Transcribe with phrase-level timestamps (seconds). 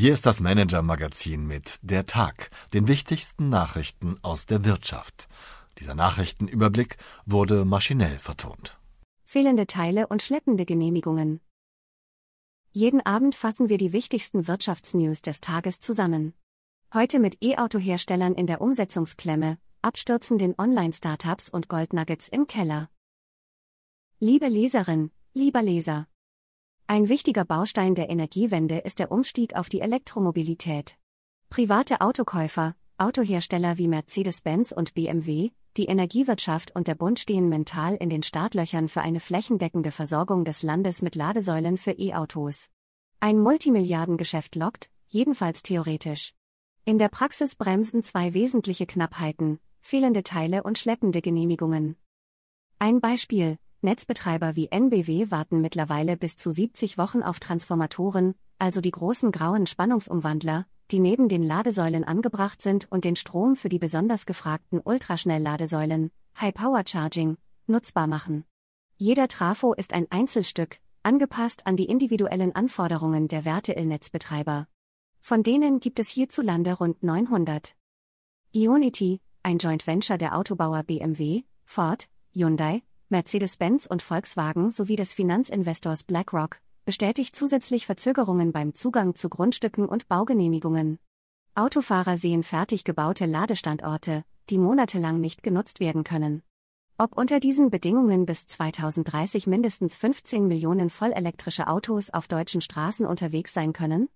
[0.00, 5.26] Hier ist das Manager-Magazin mit Der Tag, den wichtigsten Nachrichten aus der Wirtschaft.
[5.80, 8.78] Dieser Nachrichtenüberblick wurde maschinell vertont.
[9.24, 11.40] Fehlende Teile und schleppende Genehmigungen.
[12.70, 16.32] Jeden Abend fassen wir die wichtigsten Wirtschaftsnews des Tages zusammen.
[16.94, 22.88] Heute mit E-Auto-Herstellern in der Umsetzungsklemme, abstürzenden Online-Startups und Goldnuggets im Keller.
[24.20, 26.06] Liebe Leserin, lieber Leser.
[26.90, 30.96] Ein wichtiger Baustein der Energiewende ist der Umstieg auf die Elektromobilität.
[31.50, 38.08] Private Autokäufer, Autohersteller wie Mercedes-Benz und BMW, die Energiewirtschaft und der Bund stehen mental in
[38.08, 42.70] den Startlöchern für eine flächendeckende Versorgung des Landes mit Ladesäulen für E-Autos.
[43.20, 46.32] Ein Multimilliardengeschäft lockt, jedenfalls theoretisch.
[46.86, 51.96] In der Praxis bremsen zwei wesentliche Knappheiten, fehlende Teile und schleppende Genehmigungen.
[52.78, 58.90] Ein Beispiel, Netzbetreiber wie NBW warten mittlerweile bis zu 70 Wochen auf Transformatoren, also die
[58.90, 64.26] großen grauen Spannungsumwandler, die neben den Ladesäulen angebracht sind und den Strom für die besonders
[64.26, 67.36] gefragten Ultraschnellladesäulen, High Power Charging,
[67.68, 68.44] nutzbar machen.
[68.96, 74.66] Jeder Trafo ist ein Einzelstück, angepasst an die individuellen Anforderungen der Werte-Netzbetreiber.
[75.20, 77.76] Von denen gibt es hierzulande rund 900.
[78.52, 86.04] Ionity, ein Joint Venture der Autobauer BMW, Ford, Hyundai, Mercedes-Benz und Volkswagen sowie des Finanzinvestors
[86.04, 90.98] BlackRock, bestätigt zusätzlich Verzögerungen beim Zugang zu Grundstücken und Baugenehmigungen.
[91.54, 96.42] Autofahrer sehen fertig gebaute Ladestandorte, die monatelang nicht genutzt werden können.
[96.98, 103.54] Ob unter diesen Bedingungen bis 2030 mindestens 15 Millionen vollelektrische Autos auf deutschen Straßen unterwegs
[103.54, 104.08] sein können?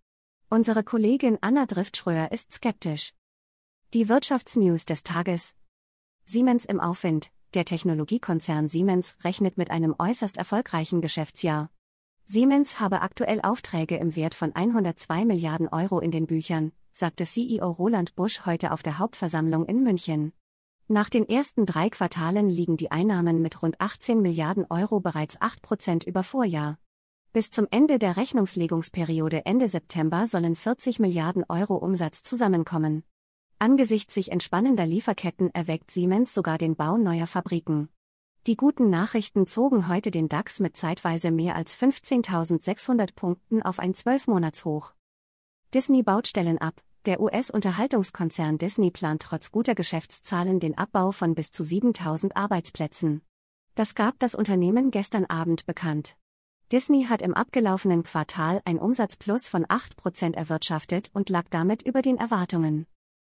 [0.51, 3.15] Unsere Kollegin Anna Driftschröer ist skeptisch.
[3.95, 5.55] Die Wirtschaftsnews des Tages.
[6.25, 11.71] Siemens im Aufwind, der Technologiekonzern Siemens rechnet mit einem äußerst erfolgreichen Geschäftsjahr.
[12.25, 17.71] Siemens habe aktuell Aufträge im Wert von 102 Milliarden Euro in den Büchern, sagte CEO
[17.71, 20.33] Roland Busch heute auf der Hauptversammlung in München.
[20.89, 25.63] Nach den ersten drei Quartalen liegen die Einnahmen mit rund 18 Milliarden Euro bereits 8
[25.63, 26.79] Prozent über Vorjahr.
[27.33, 33.05] Bis zum Ende der Rechnungslegungsperiode Ende September sollen 40 Milliarden Euro Umsatz zusammenkommen.
[33.63, 37.91] Angesichts sich entspannender Lieferketten erweckt Siemens sogar den Bau neuer Fabriken.
[38.49, 43.95] Die guten Nachrichten zogen heute den DAX mit zeitweise mehr als 15.600 Punkten auf ein
[43.95, 44.95] Zwölfmonatshoch.
[45.73, 46.83] Disney baut Stellen ab.
[47.07, 53.23] Der US-Unterhaltungskonzern Disney plant trotz guter Geschäftszahlen den Abbau von bis zu 7000 Arbeitsplätzen.
[53.77, 56.17] Das gab das Unternehmen gestern Abend bekannt.
[56.73, 62.17] Disney hat im abgelaufenen Quartal ein Umsatzplus von 8% erwirtschaftet und lag damit über den
[62.19, 62.89] Erwartungen.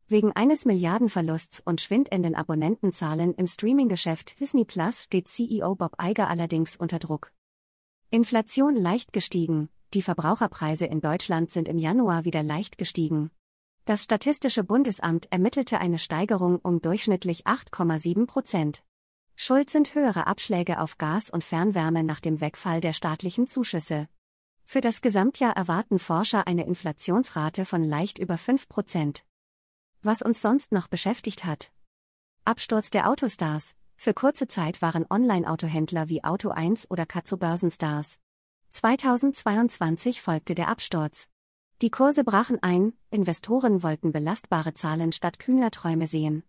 [0.09, 6.77] Wegen eines Milliardenverlusts und schwindenden Abonnentenzahlen im Streaminggeschäft Disney Plus steht CEO Bob Iger allerdings
[6.77, 7.33] unter Druck.
[8.09, 13.31] Inflation leicht gestiegen, die Verbraucherpreise in Deutschland sind im Januar wieder leicht gestiegen.
[13.83, 18.83] Das Statistische Bundesamt ermittelte eine Steigerung um durchschnittlich 8,7 Prozent.
[19.35, 24.07] Schuld sind höhere Abschläge auf Gas und Fernwärme nach dem Wegfall der staatlichen Zuschüsse.
[24.63, 29.25] Für das Gesamtjahr erwarten Forscher eine Inflationsrate von leicht über 5 Prozent.
[30.03, 31.71] Was uns sonst noch beschäftigt hat.
[32.45, 33.75] Absturz der Autostars.
[33.95, 38.19] Für kurze Zeit waren Online-Autohändler wie Auto1 oder Katzo Börsenstars.
[38.69, 41.29] 2022 folgte der Absturz.
[41.81, 46.43] Die Kurse brachen ein, Investoren wollten belastbare Zahlen statt kühner Träume sehen.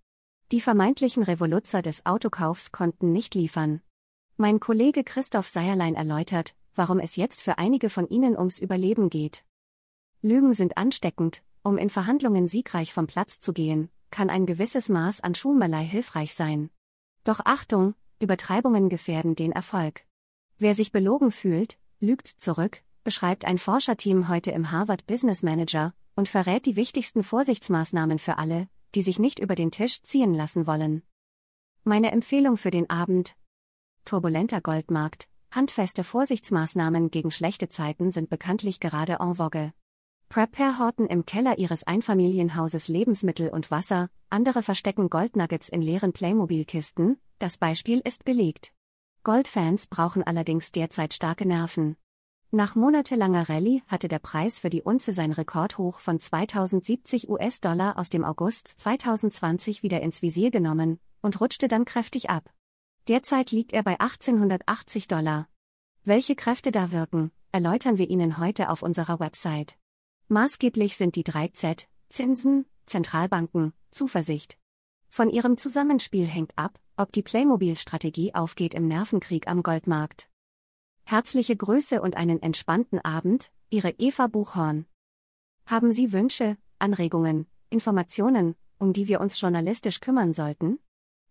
[0.53, 3.81] Die vermeintlichen Revoluzzer des Autokaufs konnten nicht liefern.
[4.37, 9.45] Mein Kollege Christoph Seierlein erläutert, warum es jetzt für einige von ihnen ums Überleben geht.
[10.21, 15.21] Lügen sind ansteckend, um in Verhandlungen siegreich vom Platz zu gehen, kann ein gewisses Maß
[15.21, 16.71] an Schuhmerlei hilfreich sein.
[17.25, 20.03] Doch Achtung, Übertreibungen gefährden den Erfolg.
[20.59, 26.29] Wer sich belogen fühlt, lügt zurück, beschreibt ein Forscherteam heute im Harvard Business Manager und
[26.29, 31.03] verrät die wichtigsten Vorsichtsmaßnahmen für alle, die sich nicht über den Tisch ziehen lassen wollen.
[31.85, 33.37] Meine Empfehlung für den Abend.
[34.05, 39.73] Turbulenter Goldmarkt, handfeste Vorsichtsmaßnahmen gegen schlechte Zeiten sind bekanntlich gerade en vogue.
[40.29, 47.19] Prepper horten im Keller ihres Einfamilienhauses Lebensmittel und Wasser, andere verstecken Goldnuggets in leeren Playmobil-Kisten,
[47.39, 48.75] das Beispiel ist belegt.
[49.25, 51.97] Goldfans brauchen allerdings derzeit starke Nerven.
[52.51, 58.11] Nach monatelanger Rallye hatte der Preis für die Unze sein Rekordhoch von 2070 US-Dollar aus
[58.11, 62.51] dem August 2020 wieder ins Visier genommen und rutschte dann kräftig ab.
[63.09, 65.49] Derzeit liegt er bei 1880 Dollar.
[66.05, 69.77] Welche Kräfte da wirken, erläutern wir Ihnen heute auf unserer Website.
[70.31, 74.59] Maßgeblich sind die 3Z, Zinsen, Zentralbanken, Zuversicht.
[75.09, 80.29] Von ihrem Zusammenspiel hängt ab, ob die Playmobil-Strategie aufgeht im Nervenkrieg am Goldmarkt.
[81.05, 84.85] Herzliche Grüße und einen entspannten Abend, Ihre Eva Buchhorn.
[85.65, 90.79] Haben Sie Wünsche, Anregungen, Informationen, um die wir uns journalistisch kümmern sollten?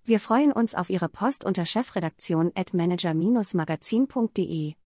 [0.05, 4.73] Wir freuen uns auf Ihre Post unter chefredaktion at manager-magazin.de.